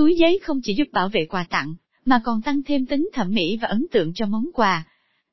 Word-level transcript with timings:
túi 0.00 0.16
giấy 0.16 0.38
không 0.42 0.60
chỉ 0.62 0.74
giúp 0.74 0.88
bảo 0.92 1.08
vệ 1.08 1.26
quà 1.26 1.46
tặng, 1.50 1.74
mà 2.04 2.20
còn 2.24 2.42
tăng 2.42 2.62
thêm 2.62 2.86
tính 2.86 3.08
thẩm 3.12 3.34
mỹ 3.34 3.58
và 3.62 3.68
ấn 3.68 3.86
tượng 3.90 4.12
cho 4.14 4.26
món 4.26 4.50
quà. 4.54 4.84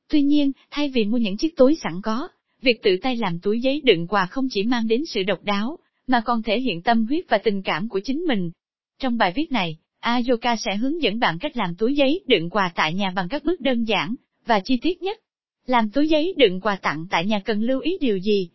Tuy 0.08 0.22
nhiên, 0.22 0.52
thay 0.70 0.88
vì 0.88 1.04
mua 1.04 1.18
những 1.18 1.36
chiếc 1.36 1.56
túi 1.56 1.78
sẵn 1.82 1.92
có, 2.02 2.28
việc 2.62 2.82
tự 2.82 2.96
tay 3.02 3.16
làm 3.16 3.38
túi 3.40 3.60
giấy 3.60 3.80
đựng 3.84 4.06
quà 4.06 4.26
không 4.26 4.48
chỉ 4.50 4.62
mang 4.62 4.88
đến 4.88 5.02
sự 5.06 5.22
độc 5.22 5.44
đáo, 5.44 5.78
mà 6.06 6.20
còn 6.24 6.42
thể 6.42 6.60
hiện 6.60 6.82
tâm 6.82 7.06
huyết 7.06 7.24
và 7.28 7.38
tình 7.38 7.62
cảm 7.62 7.88
của 7.88 8.00
chính 8.04 8.18
mình. 8.18 8.50
Trong 8.98 9.18
bài 9.18 9.32
viết 9.36 9.52
này, 9.52 9.76
Ayoka 10.00 10.56
sẽ 10.56 10.76
hướng 10.76 11.02
dẫn 11.02 11.18
bạn 11.18 11.38
cách 11.38 11.56
làm 11.56 11.74
túi 11.74 11.94
giấy 11.94 12.24
đựng 12.26 12.50
quà 12.50 12.72
tại 12.74 12.94
nhà 12.94 13.10
bằng 13.16 13.28
các 13.28 13.44
bước 13.44 13.60
đơn 13.60 13.84
giản 13.84 14.14
và 14.46 14.60
chi 14.60 14.78
tiết 14.82 15.02
nhất. 15.02 15.18
Làm 15.66 15.90
túi 15.90 16.08
giấy 16.08 16.34
đựng 16.36 16.60
quà 16.60 16.76
tặng 16.76 17.06
tại 17.10 17.26
nhà 17.26 17.40
cần 17.44 17.62
lưu 17.62 17.80
ý 17.80 17.98
điều 18.00 18.18
gì? 18.18 18.50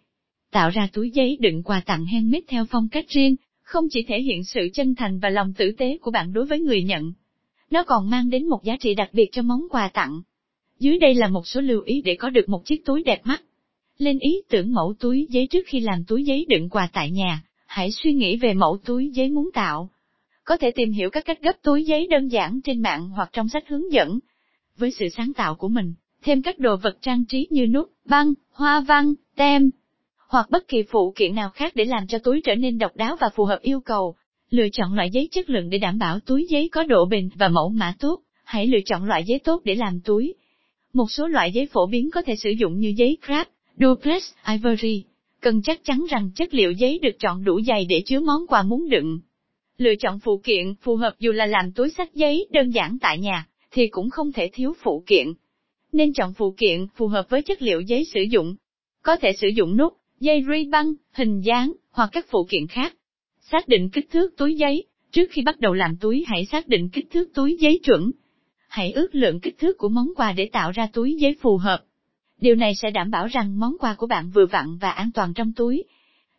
Tạo 0.52 0.70
ra 0.70 0.88
túi 0.94 1.12
giấy 1.12 1.38
đựng 1.42 1.64
quà 1.64 1.82
tặng 1.86 2.06
handmade 2.06 2.46
theo 2.48 2.66
phong 2.70 2.90
cách 2.90 3.06
riêng, 3.10 3.36
không 3.64 3.88
chỉ 3.92 4.04
thể 4.08 4.22
hiện 4.22 4.44
sự 4.44 4.70
chân 4.74 4.96
thành 4.96 5.20
và 5.20 5.30
lòng 5.30 5.54
tử 5.54 5.72
tế 5.78 5.98
của 6.02 6.12
bạn 6.12 6.34
đối 6.34 6.46
với 6.46 6.60
người 6.60 6.84
nhận. 6.84 7.14
Nó 7.72 7.84
còn 7.84 8.10
mang 8.10 8.30
đến 8.30 8.48
một 8.48 8.64
giá 8.64 8.78
trị 8.80 8.96
đặc 8.96 9.10
biệt 9.14 9.30
cho 9.32 9.42
món 9.42 9.68
quà 9.70 9.88
tặng. 9.88 10.22
Dưới 10.80 11.00
đây 11.00 11.16
là 11.16 11.28
một 11.28 11.48
số 11.48 11.62
lưu 11.62 11.82
ý 11.82 12.02
để 12.02 12.16
có 12.16 12.30
được 12.30 12.50
một 12.50 12.66
chiếc 12.66 12.86
túi 12.86 13.04
đẹp 13.04 13.22
mắt. 13.24 13.44
Lên 13.98 14.20
ý 14.20 14.42
tưởng 14.50 14.74
mẫu 14.74 14.94
túi 15.00 15.28
giấy 15.30 15.48
trước 15.48 15.68
khi 15.68 15.80
làm 15.80 16.04
túi 16.06 16.24
giấy 16.24 16.46
đựng 16.50 16.70
quà 16.70 16.90
tại 16.94 17.12
nhà, 17.12 17.44
hãy 17.66 17.92
suy 17.92 18.14
nghĩ 18.14 18.38
về 18.38 18.54
mẫu 18.54 18.78
túi 18.86 19.10
giấy 19.10 19.30
muốn 19.30 19.50
tạo. 19.54 19.90
Có 20.44 20.58
thể 20.58 20.72
tìm 20.72 20.92
hiểu 20.92 21.10
các 21.10 21.26
cách 21.26 21.42
gấp 21.42 21.62
túi 21.64 21.86
giấy 21.86 22.08
đơn 22.08 22.28
giản 22.28 22.62
trên 22.64 22.82
mạng 22.82 23.10
hoặc 23.10 23.30
trong 23.34 23.50
sách 23.50 23.64
hướng 23.68 23.92
dẫn. 23.92 24.20
Với 24.78 24.92
sự 24.92 25.10
sáng 25.10 25.34
tạo 25.34 25.56
của 25.56 25.68
mình, 25.68 25.94
thêm 26.24 26.42
các 26.42 26.60
đồ 26.60 26.78
vật 26.78 26.98
trang 27.02 27.26
trí 27.26 27.48
như 27.50 27.68
nút, 27.68 27.90
băng, 28.06 28.34
hoa 28.52 28.80
văn, 28.80 29.14
tem, 29.36 29.70
hoặc 30.34 30.50
bất 30.50 30.68
kỳ 30.68 30.84
phụ 30.84 31.14
kiện 31.16 31.36
nào 31.36 31.50
khác 31.50 31.76
để 31.76 31.86
làm 31.86 32.08
cho 32.08 32.20
túi 32.20 32.42
trở 32.42 32.56
nên 32.56 32.78
độc 32.78 32.96
đáo 32.96 33.16
và 33.22 33.30
phù 33.36 33.46
hợp 33.46 33.60
yêu 33.62 33.80
cầu. 33.80 34.16
Lựa 34.50 34.70
chọn 34.70 34.94
loại 34.94 35.10
giấy 35.10 35.28
chất 35.32 35.50
lượng 35.50 35.70
để 35.70 35.78
đảm 35.78 36.00
bảo 36.00 36.20
túi 36.20 36.48
giấy 36.50 36.70
có 36.72 36.84
độ 36.84 37.06
bền 37.06 37.30
và 37.36 37.48
mẫu 37.48 37.70
mã 37.70 37.94
tốt, 38.00 38.22
hãy 38.44 38.68
lựa 38.68 38.80
chọn 38.86 39.06
loại 39.06 39.24
giấy 39.24 39.40
tốt 39.40 39.62
để 39.66 39.76
làm 39.76 40.00
túi. 40.00 40.34
Một 40.94 41.12
số 41.12 41.28
loại 41.28 41.52
giấy 41.52 41.68
phổ 41.72 41.86
biến 41.86 42.12
có 42.12 42.22
thể 42.22 42.36
sử 42.36 42.50
dụng 42.50 42.80
như 42.80 42.94
giấy 42.98 43.18
craft, 43.26 43.46
duplex, 43.78 44.24
ivory. 44.48 45.04
Cần 45.42 45.62
chắc 45.62 45.84
chắn 45.84 46.06
rằng 46.10 46.30
chất 46.36 46.54
liệu 46.54 46.72
giấy 46.72 47.00
được 47.00 47.20
chọn 47.20 47.44
đủ 47.44 47.62
dày 47.68 47.86
để 47.86 48.02
chứa 48.06 48.20
món 48.20 48.48
quà 48.48 48.64
muốn 48.64 48.90
đựng. 48.90 49.20
Lựa 49.78 49.96
chọn 49.96 50.20
phụ 50.20 50.42
kiện 50.44 50.76
phù 50.82 50.96
hợp 50.96 51.14
dù 51.20 51.32
là 51.32 51.46
làm 51.46 51.72
túi 51.72 51.90
sách 51.90 52.16
giấy 52.16 52.48
đơn 52.52 52.70
giản 52.70 52.98
tại 53.02 53.20
nhà, 53.20 53.48
thì 53.72 53.88
cũng 53.88 54.10
không 54.10 54.32
thể 54.32 54.50
thiếu 54.54 54.74
phụ 54.84 55.04
kiện. 55.08 55.28
Nên 55.92 56.14
chọn 56.14 56.34
phụ 56.34 56.54
kiện 56.58 56.88
phù 56.96 57.08
hợp 57.08 57.30
với 57.30 57.42
chất 57.42 57.62
liệu 57.62 57.82
giấy 57.82 58.06
sử 58.06 58.22
dụng. 58.22 58.56
Có 59.02 59.16
thể 59.16 59.34
sử 59.34 59.48
dụng 59.48 59.78
nút, 59.78 59.94
dây 60.24 60.44
ri 60.52 60.66
băng, 60.66 60.94
hình 61.12 61.42
dáng, 61.42 61.74
hoặc 61.92 62.10
các 62.12 62.26
phụ 62.30 62.46
kiện 62.50 62.68
khác. 62.68 62.94
Xác 63.40 63.68
định 63.68 63.90
kích 63.90 64.10
thước 64.12 64.38
túi 64.38 64.56
giấy, 64.56 64.88
trước 65.12 65.30
khi 65.32 65.42
bắt 65.42 65.60
đầu 65.60 65.74
làm 65.74 65.98
túi 65.98 66.24
hãy 66.28 66.46
xác 66.46 66.68
định 66.68 66.90
kích 66.90 67.08
thước 67.12 67.30
túi 67.34 67.58
giấy 67.60 67.80
chuẩn. 67.84 68.12
Hãy 68.70 68.92
ước 68.92 69.16
lượng 69.16 69.40
kích 69.40 69.58
thước 69.58 69.78
của 69.78 69.90
món 69.90 70.08
quà 70.16 70.32
để 70.32 70.50
tạo 70.52 70.72
ra 70.72 70.88
túi 70.94 71.16
giấy 71.20 71.36
phù 71.42 71.58
hợp. 71.58 71.84
Điều 72.42 72.56
này 72.56 72.76
sẽ 72.76 72.92
đảm 72.92 73.12
bảo 73.12 73.28
rằng 73.28 73.60
món 73.60 73.78
quà 73.80 73.96
của 73.96 74.08
bạn 74.08 74.30
vừa 74.30 74.46
vặn 74.46 74.78
và 74.78 74.92
an 74.92 75.12
toàn 75.12 75.34
trong 75.34 75.54
túi. 75.54 75.84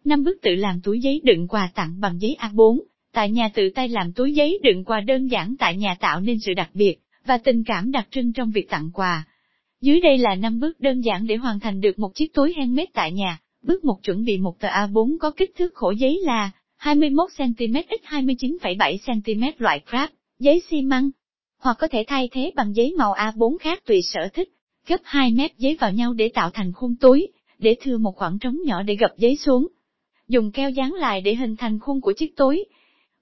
Năm 0.05 0.25
bước 0.25 0.39
tự 0.43 0.55
làm 0.55 0.81
túi 0.81 1.01
giấy 1.01 1.21
đựng 1.25 1.49
quà 1.49 1.71
tặng 1.75 2.01
bằng 2.01 2.21
giấy 2.21 2.37
A4, 2.41 2.81
tại 3.13 3.31
nhà 3.31 3.49
tự 3.55 3.71
tay 3.75 3.89
làm 3.89 4.13
túi 4.13 4.33
giấy 4.33 4.59
đựng 4.63 4.85
quà 4.85 5.01
đơn 5.01 5.27
giản 5.27 5.55
tại 5.59 5.77
nhà 5.77 5.97
tạo 6.01 6.21
nên 6.21 6.39
sự 6.41 6.55
đặc 6.55 6.71
biệt 6.75 6.97
và 7.27 7.39
tình 7.39 7.65
cảm 7.65 7.91
đặc 7.91 8.09
trưng 8.11 8.33
trong 8.33 8.51
việc 8.51 8.69
tặng 8.71 8.91
quà. 8.95 9.25
Dưới 9.81 10.01
đây 10.01 10.19
là 10.19 10.35
5 10.35 10.61
bước 10.61 10.81
đơn 10.81 11.01
giản 11.01 11.27
để 11.27 11.37
hoàn 11.37 11.61
thành 11.61 11.81
được 11.81 11.99
một 11.99 12.15
chiếc 12.15 12.35
túi 12.35 12.55
handmade 12.57 12.91
tại 12.95 13.13
nhà. 13.13 13.39
Bước 13.65 13.85
một 13.85 14.03
chuẩn 14.03 14.25
bị 14.25 14.39
một 14.39 14.61
tờ 14.61 14.69
A4 14.69 15.19
có 15.19 15.31
kích 15.31 15.53
thước 15.59 15.75
khổ 15.75 15.91
giấy 15.91 16.21
là 16.23 16.51
21cm 16.81 17.83
x 17.83 18.13
29,7cm 18.13 19.53
loại 19.59 19.81
crap, 19.91 20.11
giấy 20.39 20.63
xi 20.71 20.83
măng, 20.83 21.11
hoặc 21.59 21.77
có 21.81 21.89
thể 21.89 22.05
thay 22.07 22.29
thế 22.33 22.53
bằng 22.57 22.77
giấy 22.77 22.95
màu 22.99 23.13
A4 23.13 23.59
khác 23.59 23.83
tùy 23.87 24.03
sở 24.03 24.29
thích. 24.35 24.49
Gấp 24.87 24.97
2 25.05 25.31
mét 25.31 25.59
giấy 25.59 25.77
vào 25.81 25.93
nhau 25.93 26.13
để 26.13 26.31
tạo 26.35 26.51
thành 26.51 26.73
khuôn 26.73 26.97
túi, 26.97 27.29
để 27.59 27.77
thừa 27.81 27.99
một 27.99 28.17
khoảng 28.17 28.39
trống 28.39 28.59
nhỏ 28.65 28.83
để 28.83 28.97
gập 28.97 29.11
giấy 29.19 29.37
xuống. 29.37 29.69
Dùng 30.29 30.53
keo 30.53 30.71
dán 30.71 30.93
lại 30.93 31.21
để 31.21 31.35
hình 31.35 31.57
thành 31.57 31.79
khuôn 31.79 32.01
của 32.01 32.13
chiếc 32.13 32.37
túi. 32.37 32.65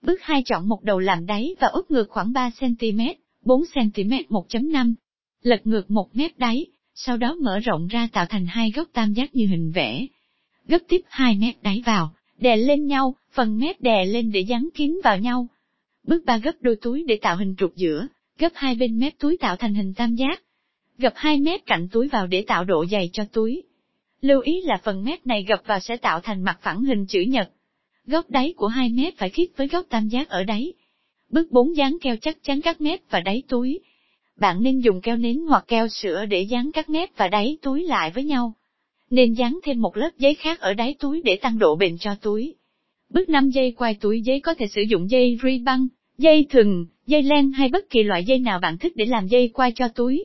Bước 0.03 0.23
2 0.23 0.43
chọn 0.47 0.69
một 0.69 0.83
đầu 0.83 0.99
làm 0.99 1.27
đáy 1.27 1.55
và 1.61 1.69
úp 1.69 1.91
ngược 1.91 2.11
khoảng 2.11 2.33
3cm, 2.33 3.15
4cm 3.45 4.23
1.5. 4.29 4.95
Lật 5.43 5.67
ngược 5.67 5.91
một 5.91 6.17
mép 6.17 6.39
đáy, 6.39 6.67
sau 6.95 7.17
đó 7.17 7.37
mở 7.41 7.59
rộng 7.59 7.87
ra 7.87 8.09
tạo 8.13 8.27
thành 8.29 8.47
hai 8.47 8.71
góc 8.71 8.89
tam 8.93 9.13
giác 9.13 9.35
như 9.35 9.47
hình 9.47 9.73
vẽ 9.75 10.07
gấp 10.67 10.79
tiếp 10.89 11.01
hai 11.09 11.37
mép 11.37 11.55
đáy 11.63 11.83
vào, 11.87 12.13
đè 12.39 12.57
lên 12.57 12.87
nhau, 12.87 13.15
phần 13.33 13.59
mép 13.59 13.81
đè 13.81 14.05
lên 14.05 14.33
để 14.33 14.41
dán 14.41 14.69
kín 14.75 15.01
vào 15.05 15.19
nhau. 15.19 15.47
Bước 16.07 16.25
ba 16.25 16.39
gấp 16.39 16.53
đôi 16.61 16.77
túi 16.77 17.05
để 17.09 17.19
tạo 17.23 17.37
hình 17.37 17.55
trục 17.59 17.77
giữa, 17.77 18.07
gấp 18.39 18.53
hai 18.55 18.75
bên 18.75 18.99
mép 18.99 19.19
túi 19.19 19.37
tạo 19.37 19.57
thành 19.57 19.75
hình 19.75 19.95
tam 19.95 20.15
giác. 20.15 20.43
Gập 20.99 21.13
hai 21.17 21.41
mép 21.41 21.67
cạnh 21.67 21.89
túi 21.93 22.09
vào 22.09 22.27
để 22.27 22.45
tạo 22.47 22.65
độ 22.65 22.87
dày 22.87 23.11
cho 23.13 23.25
túi. 23.25 23.63
Lưu 24.21 24.41
ý 24.41 24.61
là 24.63 24.81
phần 24.85 25.05
mép 25.05 25.27
này 25.27 25.45
gập 25.49 25.63
vào 25.67 25.81
sẽ 25.81 25.97
tạo 25.97 26.21
thành 26.21 26.43
mặt 26.43 26.59
phẳng 26.63 26.85
hình 26.85 27.07
chữ 27.07 27.21
nhật. 27.21 27.51
Góc 28.07 28.31
đáy 28.31 28.55
của 28.57 28.67
hai 28.67 28.89
mép 28.89 29.17
phải 29.17 29.31
khít 29.31 29.49
với 29.57 29.69
góc 29.69 29.87
tam 29.89 30.09
giác 30.09 30.29
ở 30.29 30.45
đáy. 30.45 30.73
Bước 31.31 31.53
4 31.53 31.77
dán 31.77 31.97
keo 32.03 32.17
chắc 32.17 32.43
chắn 32.43 32.61
các 32.61 32.81
mép 32.81 33.01
và 33.11 33.21
đáy 33.21 33.43
túi. 33.49 33.81
Bạn 34.37 34.63
nên 34.63 34.81
dùng 34.81 35.01
keo 35.01 35.17
nến 35.17 35.39
hoặc 35.49 35.65
keo 35.69 35.89
sữa 35.89 36.25
để 36.25 36.43
dán 36.43 36.71
các 36.73 36.91
mép 36.91 37.17
và 37.17 37.29
đáy 37.29 37.59
túi 37.63 37.83
lại 37.83 38.11
với 38.11 38.25
nhau 38.25 38.55
nên 39.13 39.33
dán 39.33 39.59
thêm 39.63 39.81
một 39.81 39.97
lớp 39.97 40.11
giấy 40.19 40.35
khác 40.35 40.61
ở 40.61 40.75
đáy 40.75 40.95
túi 41.01 41.23
để 41.25 41.37
tăng 41.37 41.59
độ 41.59 41.77
bền 41.77 41.99
cho 41.99 42.15
túi. 42.15 42.55
Bước 43.11 43.29
5 43.29 43.51
dây 43.51 43.73
quay 43.73 43.95
túi 43.95 44.21
giấy 44.21 44.41
có 44.41 44.55
thể 44.55 44.67
sử 44.67 44.83
dụng 44.83 45.11
dây 45.11 45.39
ri 45.43 45.59
băng, 45.59 45.89
dây 46.19 46.47
thừng, 46.51 46.87
dây 47.07 47.23
len 47.23 47.53
hay 47.53 47.69
bất 47.69 47.91
kỳ 47.91 48.03
loại 48.03 48.25
dây 48.25 48.39
nào 48.39 48.59
bạn 48.59 48.79
thích 48.79 48.93
để 48.97 49.05
làm 49.05 49.27
dây 49.27 49.49
quay 49.49 49.73
cho 49.73 49.89
túi. 49.89 50.25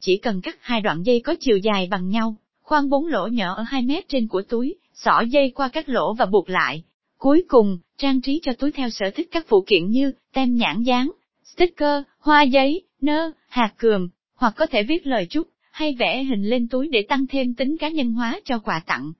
Chỉ 0.00 0.16
cần 0.16 0.40
cắt 0.40 0.58
hai 0.60 0.80
đoạn 0.80 1.02
dây 1.02 1.20
có 1.20 1.34
chiều 1.40 1.58
dài 1.58 1.88
bằng 1.90 2.08
nhau, 2.08 2.36
khoan 2.62 2.88
bốn 2.88 3.06
lỗ 3.06 3.26
nhỏ 3.26 3.54
ở 3.54 3.62
hai 3.62 3.82
mép 3.82 4.08
trên 4.08 4.28
của 4.28 4.42
túi, 4.42 4.74
xỏ 4.94 5.20
dây 5.20 5.50
qua 5.50 5.68
các 5.68 5.88
lỗ 5.88 6.14
và 6.14 6.26
buộc 6.26 6.50
lại. 6.50 6.82
Cuối 7.18 7.44
cùng, 7.48 7.78
trang 7.98 8.20
trí 8.20 8.40
cho 8.42 8.52
túi 8.52 8.72
theo 8.72 8.90
sở 8.90 9.10
thích 9.10 9.28
các 9.30 9.46
phụ 9.48 9.64
kiện 9.66 9.90
như 9.90 10.12
tem 10.32 10.54
nhãn 10.54 10.82
dán, 10.82 11.10
sticker, 11.44 12.02
hoa 12.18 12.42
giấy, 12.42 12.82
nơ, 13.00 13.30
hạt 13.48 13.72
cườm, 13.78 14.08
hoặc 14.34 14.54
có 14.56 14.66
thể 14.66 14.82
viết 14.82 15.06
lời 15.06 15.26
chúc 15.30 15.48
hay 15.78 15.94
vẽ 15.94 16.24
hình 16.24 16.42
lên 16.42 16.68
túi 16.68 16.88
để 16.88 17.02
tăng 17.08 17.26
thêm 17.26 17.54
tính 17.54 17.76
cá 17.78 17.88
nhân 17.88 18.12
hóa 18.12 18.40
cho 18.44 18.58
quà 18.58 18.82
tặng. 18.86 19.12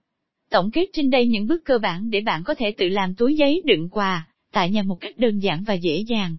Tổng 0.51 0.71
kết 0.71 0.87
trên 0.93 1.11
đây 1.11 1.27
những 1.27 1.47
bước 1.47 1.65
cơ 1.65 1.79
bản 1.79 2.11
để 2.11 2.21
bạn 2.21 2.43
có 2.45 2.55
thể 2.55 2.71
tự 2.71 2.89
làm 2.89 3.15
túi 3.15 3.37
giấy 3.37 3.63
đựng 3.65 3.89
quà, 3.89 4.29
tại 4.53 4.71
nhà 4.71 4.83
một 4.83 5.01
cách 5.01 5.19
đơn 5.19 5.39
giản 5.39 5.65
và 5.67 5.75
dễ 5.75 6.05
dàng. 6.09 6.37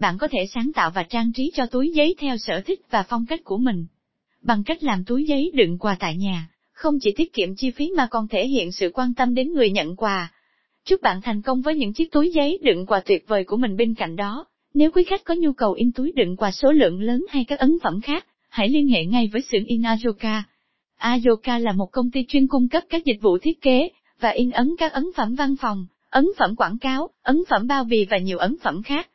Bạn 0.00 0.18
có 0.18 0.28
thể 0.28 0.46
sáng 0.54 0.70
tạo 0.74 0.90
và 0.90 1.02
trang 1.02 1.32
trí 1.32 1.52
cho 1.54 1.66
túi 1.66 1.92
giấy 1.94 2.14
theo 2.18 2.36
sở 2.36 2.60
thích 2.60 2.80
và 2.90 3.02
phong 3.02 3.26
cách 3.26 3.40
của 3.44 3.58
mình. 3.58 3.86
Bằng 4.40 4.64
cách 4.64 4.82
làm 4.82 5.04
túi 5.04 5.24
giấy 5.24 5.50
đựng 5.54 5.78
quà 5.78 5.96
tại 6.00 6.16
nhà, 6.16 6.48
không 6.72 6.98
chỉ 7.00 7.12
tiết 7.16 7.32
kiệm 7.32 7.56
chi 7.56 7.70
phí 7.70 7.90
mà 7.96 8.06
còn 8.10 8.28
thể 8.28 8.48
hiện 8.48 8.72
sự 8.72 8.90
quan 8.94 9.14
tâm 9.14 9.34
đến 9.34 9.52
người 9.52 9.70
nhận 9.70 9.96
quà. 9.96 10.32
Chúc 10.84 11.02
bạn 11.02 11.20
thành 11.22 11.42
công 11.42 11.62
với 11.62 11.74
những 11.74 11.92
chiếc 11.92 12.12
túi 12.12 12.30
giấy 12.34 12.58
đựng 12.62 12.86
quà 12.86 13.00
tuyệt 13.00 13.24
vời 13.28 13.44
của 13.44 13.56
mình 13.56 13.76
bên 13.76 13.94
cạnh 13.94 14.16
đó. 14.16 14.46
Nếu 14.74 14.90
quý 14.90 15.04
khách 15.04 15.24
có 15.24 15.34
nhu 15.34 15.52
cầu 15.52 15.72
in 15.72 15.92
túi 15.92 16.12
đựng 16.12 16.36
quà 16.36 16.50
số 16.50 16.72
lượng 16.72 17.00
lớn 17.00 17.26
hay 17.28 17.44
các 17.44 17.58
ấn 17.58 17.78
phẩm 17.82 18.00
khác, 18.00 18.26
hãy 18.52 18.68
liên 18.68 18.88
hệ 18.88 19.04
ngay 19.04 19.30
với 19.32 19.42
xưởng 19.42 19.64
in 19.64 19.82
Ayoka. 19.82 20.42
Ayoka 20.96 21.58
là 21.58 21.72
một 21.72 21.86
công 21.92 22.10
ty 22.10 22.24
chuyên 22.28 22.46
cung 22.46 22.68
cấp 22.68 22.82
các 22.88 23.04
dịch 23.04 23.22
vụ 23.22 23.38
thiết 23.38 23.60
kế 23.60 23.88
và 24.20 24.30
in 24.30 24.50
ấn 24.50 24.74
các 24.78 24.92
ấn 24.92 25.04
phẩm 25.16 25.34
văn 25.34 25.56
phòng, 25.60 25.86
ấn 26.10 26.26
phẩm 26.38 26.56
quảng 26.56 26.78
cáo, 26.78 27.10
ấn 27.22 27.42
phẩm 27.48 27.66
bao 27.66 27.84
bì 27.84 28.06
và 28.10 28.18
nhiều 28.18 28.38
ấn 28.38 28.56
phẩm 28.62 28.82
khác. 28.82 29.08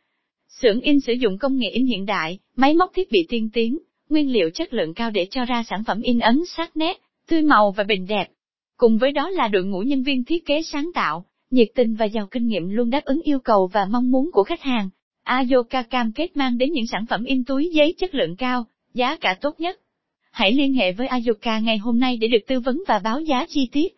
Xưởng 0.62 0.82
in 0.82 1.00
sử 1.00 1.14
dụng 1.14 1.38
công 1.38 1.58
nghệ 1.58 1.70
in 1.70 1.86
hiện 1.86 2.06
đại, 2.06 2.40
máy 2.56 2.74
móc 2.74 2.92
thiết 2.94 3.12
bị 3.12 3.26
tiên 3.30 3.50
tiến, 3.54 3.78
nguyên 4.10 4.32
liệu 4.32 4.50
chất 4.50 4.74
lượng 4.74 4.94
cao 4.94 5.12
để 5.12 5.28
cho 5.32 5.46
ra 5.46 5.64
sản 5.64 5.84
phẩm 5.88 6.02
in 6.02 6.20
ấn 6.20 6.42
sắc 6.46 6.78
nét, 6.78 7.02
tươi 7.28 7.42
màu 7.42 7.72
và 7.72 7.84
bình 7.84 8.08
đẹp. 8.08 8.28
Cùng 8.78 8.98
với 8.98 9.12
đó 9.12 9.30
là 9.30 9.48
đội 9.48 9.64
ngũ 9.64 9.80
nhân 9.80 10.04
viên 10.04 10.24
thiết 10.24 10.46
kế 10.46 10.62
sáng 10.64 10.92
tạo, 10.94 11.26
nhiệt 11.52 11.68
tình 11.76 11.96
và 11.96 12.06
giàu 12.06 12.28
kinh 12.32 12.48
nghiệm 12.48 12.70
luôn 12.70 12.90
đáp 12.90 13.02
ứng 13.06 13.22
yêu 13.22 13.40
cầu 13.40 13.70
và 13.74 13.86
mong 13.86 14.12
muốn 14.12 14.30
của 14.34 14.44
khách 14.44 14.62
hàng. 14.62 14.90
Ayoka 15.24 15.82
cam 15.84 16.12
kết 16.12 16.38
mang 16.38 16.58
đến 16.58 16.72
những 16.72 16.88
sản 16.92 17.06
phẩm 17.10 17.24
in 17.24 17.44
túi 17.44 17.70
giấy 17.74 17.96
chất 17.98 18.16
lượng 18.16 18.36
cao, 18.36 18.66
giá 18.94 19.18
cả 19.18 19.38
tốt 19.42 19.60
nhất. 19.60 19.80
Hãy 20.32 20.52
liên 20.52 20.74
hệ 20.74 20.92
với 20.92 21.08
Ayoka 21.08 21.60
ngày 21.60 21.78
hôm 21.78 22.00
nay 22.00 22.18
để 22.18 22.28
được 22.28 22.48
tư 22.48 22.60
vấn 22.60 22.84
và 22.88 23.00
báo 23.00 23.22
giá 23.22 23.46
chi 23.50 23.70
tiết. 23.72 23.94